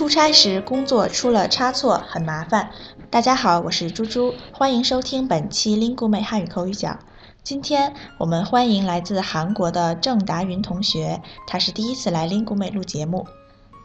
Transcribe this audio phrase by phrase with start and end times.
[0.00, 2.70] 出差时工作出了差错，很麻烦。
[3.10, 6.98] 大家好，我是猪猪，欢迎收听本期 Lingu 美汉语口语角。
[7.42, 13.26] 今天我们欢迎来自韩国的郑达云同学，他是第一次来 Lingu 美录节目。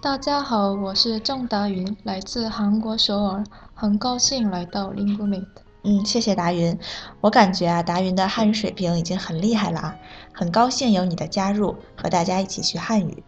[0.02, 3.44] 大家好，我是郑达云，来自韩国首尔，
[3.74, 5.44] 很高兴来到 Lingu 美。
[5.84, 6.80] 嗯，谢谢达云。
[7.20, 9.96] 我感觉啊，达云的汉语水平已经很厉害了啊，
[10.32, 13.22] 很高兴有你的加入，和大家一起学汉语。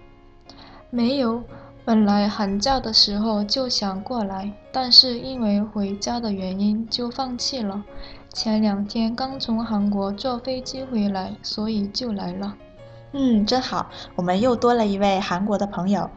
[0.90, 1.44] 没有。
[1.88, 7.82] 本来寒假的时候就想过来，但是因为回家的原因就放弃了。
[8.34, 12.56] 前两天刚从韩国坐飞机回来，所以就来了。
[13.14, 16.10] 嗯，真好，我们又多了一位韩国的朋友。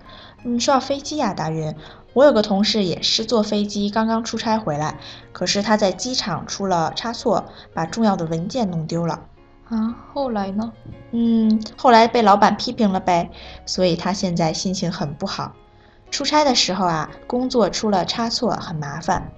[0.42, 1.72] 嗯，说到飞机呀，大云，
[2.14, 4.98] 我有个同事也是坐飞机刚刚出差回来，
[5.30, 9.20] 可是他在机场出了差错，把重要的文件弄丢了。
[9.70, 10.72] 啊，后来呢？
[11.12, 13.30] 嗯，后来被老板批评了呗，
[13.64, 15.54] 所以他现在心情很不好。
[16.10, 19.30] 出差的时候啊，工作出了差错，很麻烦。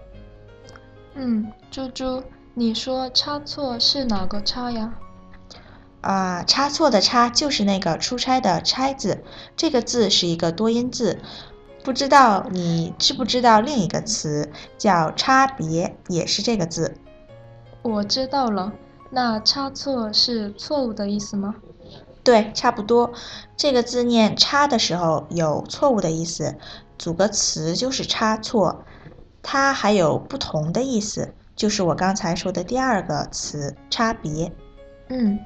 [1.15, 2.23] 嗯，猪猪，
[2.55, 4.95] 你说差错是哪个差呀？
[6.01, 9.23] 啊，差错的差就是那个出差的差字，
[9.55, 11.19] 这个字是一个多音字。
[11.85, 16.97] 不知道你知不知道另一个词叫差别，也是这个字。
[17.83, 18.73] 我知道了。
[19.15, 21.55] 那差错是错误的意思吗？
[22.25, 23.13] 对，差不多。
[23.59, 26.57] 这个字念“差”的时候有错误的意思，
[26.97, 28.85] 组个词就是差错。
[29.43, 34.51] 它还有不同的意思，就是我刚才说的第二个词“差别”。
[35.11, 35.39] 嗯，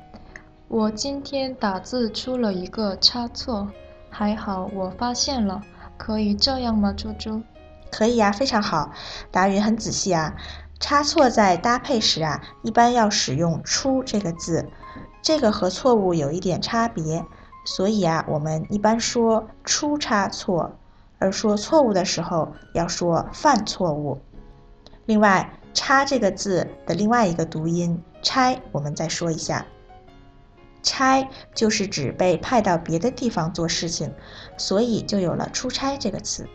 [0.68, 3.68] 我今天打字出了一个差错，
[4.08, 5.60] 还好我发现了。
[5.96, 7.42] 可以这样吗，猪猪？
[7.90, 8.92] 可以呀，非常好。
[9.32, 10.36] 答云很仔细啊。
[10.78, 14.68] 差错在搭配时啊，一般要使用“出”这个字，
[15.22, 17.24] 这个和错误有一点差别，
[17.64, 20.76] 所以啊，我们一般说出差错，
[21.18, 24.20] 而说错误的时候要说犯错误。
[25.06, 29.64] 另外，“差”这个字的另外一个读音“差”，我们再说一下
[30.82, 34.12] ，“差”就是指被派到别的地方做事情，
[34.58, 36.46] 所以就有了出差这个词。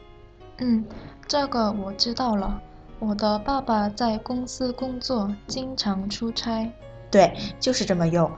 [0.59, 0.85] 嗯，
[1.27, 2.61] 这个我知道了。
[3.01, 6.71] 我的爸爸在公司工作，经常出差。
[7.09, 8.31] 对，就是这么用。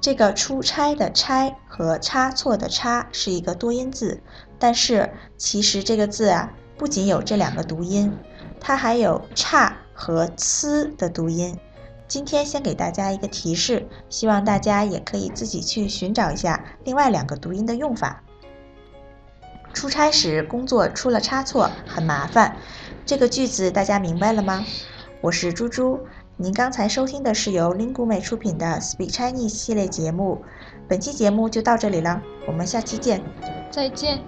[0.00, 4.22] 这个出差的“差”和差错的“差”是一个多音字，
[4.58, 8.10] 但是其实这个字啊，不仅有这两个读音，
[8.58, 11.54] 它还有“差”和“呲”的读音。
[12.08, 18.22] 今天先给大家一个提示，希望大家也可以自己去寻找一下另外两个读音的用法。
[19.74, 22.56] 出差时工作出了差错，很麻烦。
[23.06, 24.66] 这个句子大家明白了吗？
[25.20, 26.00] 我是猪猪，
[26.36, 30.42] 您刚才收听的是由灵谷美出品的 Speak Chinese 系列节目，
[30.88, 33.22] 本期节目就到这里了，我们下期见，
[33.70, 34.18] 再见。